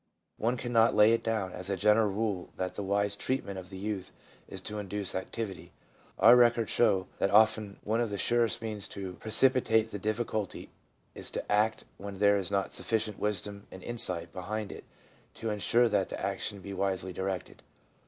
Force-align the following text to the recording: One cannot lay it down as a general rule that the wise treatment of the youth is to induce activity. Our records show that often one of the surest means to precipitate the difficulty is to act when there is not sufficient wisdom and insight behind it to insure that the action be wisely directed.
One 0.37 0.57
cannot 0.57 0.95
lay 0.95 1.13
it 1.13 1.21
down 1.21 1.53
as 1.53 1.69
a 1.69 1.77
general 1.77 2.07
rule 2.07 2.49
that 2.57 2.73
the 2.73 2.81
wise 2.81 3.15
treatment 3.15 3.59
of 3.59 3.69
the 3.69 3.77
youth 3.77 4.11
is 4.47 4.59
to 4.61 4.79
induce 4.79 5.13
activity. 5.13 5.73
Our 6.17 6.35
records 6.35 6.71
show 6.71 7.05
that 7.19 7.29
often 7.29 7.77
one 7.83 8.01
of 8.01 8.09
the 8.09 8.17
surest 8.17 8.63
means 8.63 8.87
to 8.97 9.13
precipitate 9.19 9.91
the 9.91 9.99
difficulty 9.99 10.71
is 11.13 11.29
to 11.29 11.51
act 11.51 11.83
when 11.99 12.15
there 12.17 12.39
is 12.39 12.49
not 12.49 12.73
sufficient 12.73 13.19
wisdom 13.19 13.67
and 13.69 13.83
insight 13.83 14.33
behind 14.33 14.71
it 14.71 14.85
to 15.35 15.51
insure 15.51 15.87
that 15.89 16.09
the 16.09 16.19
action 16.19 16.61
be 16.61 16.73
wisely 16.73 17.13
directed. 17.13 17.61